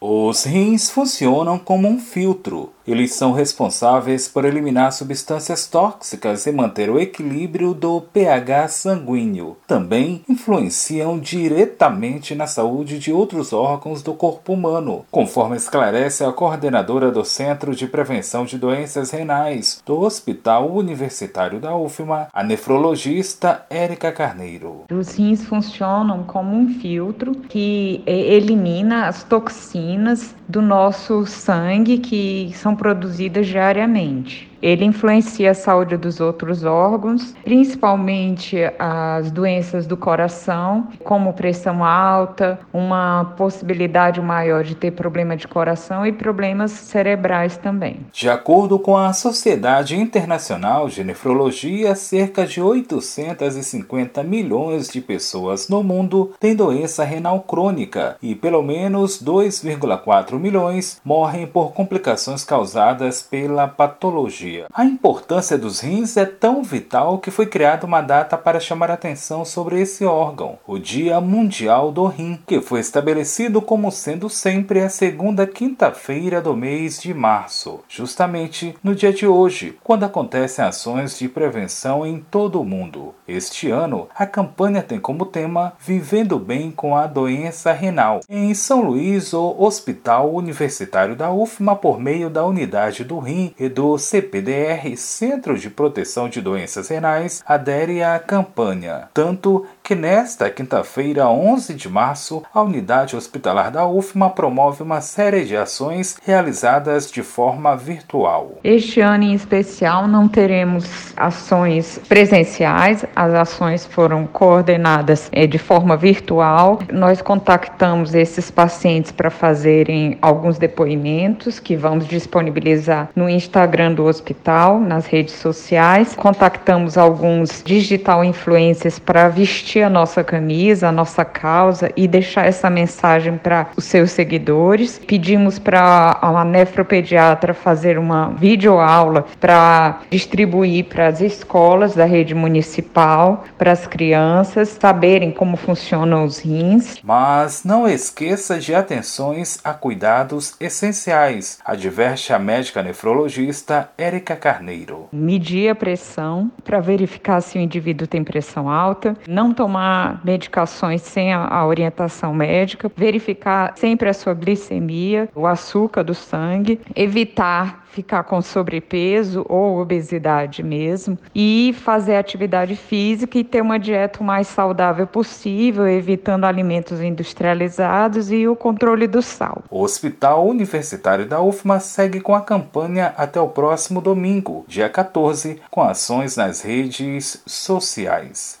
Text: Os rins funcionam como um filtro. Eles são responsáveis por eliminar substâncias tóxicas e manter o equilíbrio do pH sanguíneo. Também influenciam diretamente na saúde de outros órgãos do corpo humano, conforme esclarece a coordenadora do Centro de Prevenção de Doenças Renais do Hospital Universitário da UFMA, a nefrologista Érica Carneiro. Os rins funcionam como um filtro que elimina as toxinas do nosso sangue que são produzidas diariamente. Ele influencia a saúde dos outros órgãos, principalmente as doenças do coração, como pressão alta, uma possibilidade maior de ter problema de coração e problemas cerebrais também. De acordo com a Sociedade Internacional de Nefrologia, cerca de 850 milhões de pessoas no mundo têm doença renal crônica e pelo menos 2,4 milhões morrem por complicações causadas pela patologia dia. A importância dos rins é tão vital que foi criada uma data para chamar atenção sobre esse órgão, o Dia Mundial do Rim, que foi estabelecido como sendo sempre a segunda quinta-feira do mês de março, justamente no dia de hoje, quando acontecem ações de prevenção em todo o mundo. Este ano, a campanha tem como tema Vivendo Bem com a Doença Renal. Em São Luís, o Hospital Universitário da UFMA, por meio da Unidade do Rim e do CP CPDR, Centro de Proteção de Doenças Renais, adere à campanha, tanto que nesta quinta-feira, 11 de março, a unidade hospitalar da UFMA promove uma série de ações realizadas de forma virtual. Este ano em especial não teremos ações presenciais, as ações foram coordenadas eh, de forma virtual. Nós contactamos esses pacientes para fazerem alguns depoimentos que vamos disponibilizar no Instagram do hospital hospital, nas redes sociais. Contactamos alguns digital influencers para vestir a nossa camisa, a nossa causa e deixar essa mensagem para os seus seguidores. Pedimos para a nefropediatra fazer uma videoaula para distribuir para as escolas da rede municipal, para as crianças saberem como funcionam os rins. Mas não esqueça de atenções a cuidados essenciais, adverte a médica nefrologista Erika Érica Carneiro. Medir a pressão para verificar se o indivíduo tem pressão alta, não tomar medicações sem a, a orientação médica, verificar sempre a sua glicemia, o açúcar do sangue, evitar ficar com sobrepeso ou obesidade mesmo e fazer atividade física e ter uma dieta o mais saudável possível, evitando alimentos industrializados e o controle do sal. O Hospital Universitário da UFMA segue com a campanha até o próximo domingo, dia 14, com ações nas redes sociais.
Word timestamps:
Os 0.00 0.44
rins 0.44 0.88
funcionam 0.88 1.58
como 1.58 1.88
um 1.88 1.98
filtro. 1.98 2.72
Eles 2.88 3.12
são 3.12 3.32
responsáveis 3.32 4.28
por 4.28 4.46
eliminar 4.46 4.94
substâncias 4.94 5.66
tóxicas 5.66 6.46
e 6.46 6.52
manter 6.52 6.88
o 6.88 6.98
equilíbrio 6.98 7.74
do 7.74 8.00
pH 8.00 8.68
sanguíneo. 8.68 9.58
Também 9.66 10.22
influenciam 10.26 11.18
diretamente 11.18 12.34
na 12.34 12.46
saúde 12.46 12.98
de 12.98 13.12
outros 13.12 13.52
órgãos 13.52 14.00
do 14.00 14.14
corpo 14.14 14.54
humano, 14.54 15.04
conforme 15.10 15.54
esclarece 15.54 16.24
a 16.24 16.32
coordenadora 16.32 17.10
do 17.10 17.26
Centro 17.26 17.74
de 17.74 17.86
Prevenção 17.86 18.46
de 18.46 18.56
Doenças 18.56 19.10
Renais 19.10 19.82
do 19.84 20.00
Hospital 20.00 20.74
Universitário 20.74 21.60
da 21.60 21.76
UFMA, 21.76 22.28
a 22.32 22.42
nefrologista 22.42 23.66
Érica 23.68 24.10
Carneiro. 24.10 24.84
Os 24.90 25.14
rins 25.14 25.44
funcionam 25.44 26.22
como 26.22 26.56
um 26.56 26.70
filtro 26.80 27.34
que 27.34 28.02
elimina 28.06 29.08
as 29.08 29.24
toxinas 29.24 30.34
do 30.48 30.62
nosso 30.62 31.26
sangue 31.26 31.98
que 31.98 32.50
são 32.54 32.77
produzidas 32.78 33.46
diariamente. 33.46 34.48
Ele 34.60 34.84
influencia 34.84 35.52
a 35.52 35.54
saúde 35.54 35.96
dos 35.96 36.20
outros 36.20 36.64
órgãos, 36.64 37.34
principalmente 37.44 38.56
as 38.78 39.30
doenças 39.30 39.86
do 39.86 39.96
coração, 39.96 40.88
como 41.04 41.32
pressão 41.32 41.84
alta, 41.84 42.58
uma 42.72 43.34
possibilidade 43.36 44.20
maior 44.20 44.64
de 44.64 44.74
ter 44.74 44.90
problema 44.90 45.36
de 45.36 45.46
coração 45.46 46.04
e 46.04 46.12
problemas 46.12 46.72
cerebrais 46.72 47.56
também. 47.56 48.00
De 48.12 48.28
acordo 48.28 48.78
com 48.78 48.96
a 48.96 49.12
Sociedade 49.12 49.96
Internacional 49.96 50.88
de 50.88 51.04
Nefrologia, 51.04 51.94
cerca 51.94 52.44
de 52.44 52.60
850 52.60 54.22
milhões 54.24 54.88
de 54.88 55.00
pessoas 55.00 55.68
no 55.68 55.82
mundo 55.82 56.32
têm 56.40 56.56
doença 56.56 57.04
renal 57.04 57.40
crônica 57.40 58.16
e 58.20 58.34
pelo 58.34 58.62
menos 58.62 59.22
2,4 59.22 60.38
milhões 60.38 61.00
morrem 61.04 61.46
por 61.46 61.72
complicações 61.72 62.44
causadas 62.44 63.22
pela 63.22 63.68
patologia 63.68 64.47
dia. 64.48 64.66
A 64.72 64.84
importância 64.84 65.58
dos 65.58 65.80
rins 65.80 66.16
é 66.16 66.24
tão 66.24 66.62
vital 66.62 67.18
que 67.18 67.30
foi 67.30 67.46
criada 67.46 67.86
uma 67.86 68.00
data 68.00 68.36
para 68.36 68.60
chamar 68.60 68.90
atenção 68.90 69.44
sobre 69.44 69.80
esse 69.80 70.04
órgão, 70.04 70.58
o 70.66 70.78
Dia 70.78 71.20
Mundial 71.20 71.92
do 71.92 72.06
Rim, 72.06 72.38
que 72.46 72.60
foi 72.60 72.80
estabelecido 72.80 73.60
como 73.60 73.90
sendo 73.90 74.28
sempre 74.28 74.80
a 74.80 74.88
segunda 74.88 75.46
quinta-feira 75.46 76.40
do 76.40 76.56
mês 76.56 77.00
de 77.00 77.12
março, 77.12 77.80
justamente 77.88 78.74
no 78.82 78.94
dia 78.94 79.12
de 79.12 79.26
hoje, 79.26 79.78
quando 79.84 80.04
acontecem 80.04 80.64
ações 80.64 81.18
de 81.18 81.28
prevenção 81.28 82.06
em 82.06 82.20
todo 82.20 82.60
o 82.60 82.64
mundo. 82.64 83.14
Este 83.28 83.70
ano, 83.70 84.08
a 84.16 84.24
campanha 84.24 84.82
tem 84.82 84.98
como 84.98 85.26
tema 85.26 85.74
Vivendo 85.78 86.38
Bem 86.38 86.70
com 86.70 86.96
a 86.96 87.06
Doença 87.06 87.70
Renal. 87.72 88.20
Em 88.28 88.54
São 88.54 88.80
Luís, 88.80 89.34
o 89.34 89.54
Hospital 89.58 90.32
Universitário 90.34 91.14
da 91.14 91.30
UFMA, 91.30 91.76
por 91.76 92.00
meio 92.00 92.30
da 92.30 92.46
Unidade 92.46 93.04
do 93.04 93.18
Rim 93.18 93.54
e 93.58 93.68
do 93.68 93.98
CP 93.98 94.38
CPDR, 94.38 94.96
Centro 94.96 95.58
de 95.58 95.68
Proteção 95.68 96.28
de 96.28 96.40
Doenças 96.40 96.88
Renais, 96.88 97.42
adere 97.46 98.02
à 98.02 98.18
campanha, 98.18 99.08
tanto 99.12 99.66
que 99.88 99.94
nesta 99.94 100.50
quinta-feira, 100.50 101.30
11 101.30 101.72
de 101.72 101.88
março, 101.88 102.42
a 102.52 102.60
unidade 102.60 103.16
hospitalar 103.16 103.70
da 103.70 103.88
UFMA 103.88 104.28
promove 104.28 104.82
uma 104.82 105.00
série 105.00 105.46
de 105.46 105.56
ações 105.56 106.18
realizadas 106.26 107.10
de 107.10 107.22
forma 107.22 107.74
virtual. 107.74 108.58
Este 108.62 109.00
ano 109.00 109.24
em 109.24 109.32
especial 109.32 110.06
não 110.06 110.28
teremos 110.28 111.14
ações 111.16 111.98
presenciais, 112.06 113.02
as 113.16 113.32
ações 113.32 113.86
foram 113.86 114.26
coordenadas 114.26 115.30
eh, 115.32 115.46
de 115.46 115.56
forma 115.56 115.96
virtual. 115.96 116.80
Nós 116.92 117.22
contactamos 117.22 118.14
esses 118.14 118.50
pacientes 118.50 119.10
para 119.10 119.30
fazerem 119.30 120.18
alguns 120.20 120.58
depoimentos 120.58 121.58
que 121.58 121.74
vamos 121.74 122.06
disponibilizar 122.06 123.08
no 123.16 123.26
Instagram 123.26 123.94
do 123.94 124.04
hospital 124.04 124.18
hospital, 124.38 124.80
nas 124.80 125.06
redes 125.06 125.34
sociais. 125.34 126.14
Contactamos 126.14 126.96
alguns 126.96 127.62
digital 127.64 128.24
influencers 128.24 128.98
para 128.98 129.28
vestir 129.28 129.77
a 129.82 129.90
nossa 129.90 130.22
camisa, 130.22 130.88
a 130.88 130.92
nossa 130.92 131.24
causa 131.24 131.90
e 131.96 132.06
deixar 132.06 132.46
essa 132.46 132.70
mensagem 132.70 133.36
para 133.36 133.68
os 133.76 133.84
seus 133.84 134.10
seguidores. 134.10 134.98
Pedimos 134.98 135.58
para 135.58 136.18
a 136.20 136.44
nefropediatra 136.44 137.54
fazer 137.54 137.98
uma 137.98 138.28
videoaula 138.30 139.24
para 139.40 140.00
distribuir 140.10 140.84
para 140.84 141.08
as 141.08 141.20
escolas 141.20 141.94
da 141.94 142.04
rede 142.04 142.34
municipal, 142.34 143.44
para 143.56 143.72
as 143.72 143.86
crianças 143.86 144.76
saberem 144.80 145.30
como 145.30 145.56
funcionam 145.56 146.24
os 146.24 146.38
rins. 146.38 146.98
Mas 147.02 147.64
não 147.64 147.88
esqueça 147.88 148.58
de 148.58 148.74
atenções 148.74 149.58
a 149.64 149.72
cuidados 149.72 150.54
essenciais, 150.60 151.58
adverte 151.64 152.32
a 152.32 152.38
médica 152.38 152.82
nefrologista 152.82 153.90
Erika 153.98 154.18
Érica 154.18 154.36
Carneiro. 154.36 155.08
Medir 155.12 155.70
a 155.70 155.74
pressão 155.74 156.50
para 156.64 156.80
verificar 156.80 157.40
se 157.40 157.56
o 157.56 157.60
indivíduo 157.60 158.06
tem 158.06 158.24
pressão 158.24 158.68
alta, 158.68 159.16
não 159.26 159.54
tomar 159.68 160.22
medicações 160.24 161.02
sem 161.02 161.34
a, 161.34 161.46
a 161.46 161.66
orientação 161.66 162.32
médica, 162.32 162.90
verificar 162.96 163.74
sempre 163.76 164.08
a 164.08 164.14
sua 164.14 164.32
glicemia, 164.32 165.28
o 165.34 165.46
açúcar 165.46 166.02
do 166.02 166.14
sangue, 166.14 166.80
evitar 166.96 167.84
ficar 167.90 168.22
com 168.22 168.40
sobrepeso 168.40 169.44
ou 169.48 169.80
obesidade 169.80 170.62
mesmo 170.62 171.18
e 171.34 171.74
fazer 171.82 172.16
atividade 172.16 172.76
física 172.76 173.38
e 173.38 173.44
ter 173.44 173.60
uma 173.60 173.78
dieta 173.78 174.20
o 174.20 174.24
mais 174.24 174.46
saudável 174.46 175.06
possível, 175.06 175.86
evitando 175.86 176.44
alimentos 176.44 177.00
industrializados 177.00 178.30
e 178.30 178.46
o 178.46 178.54
controle 178.54 179.06
do 179.06 179.20
sal. 179.20 179.64
O 179.70 179.82
Hospital 179.82 180.46
Universitário 180.46 181.26
da 181.26 181.40
UFMA 181.40 181.80
segue 181.80 182.20
com 182.20 182.34
a 182.34 182.40
campanha 182.40 183.12
até 183.16 183.40
o 183.40 183.48
próximo 183.48 184.00
domingo, 184.00 184.64
dia 184.68 184.88
14, 184.88 185.60
com 185.70 185.82
ações 185.82 186.36
nas 186.36 186.62
redes 186.62 187.42
sociais. 187.46 188.60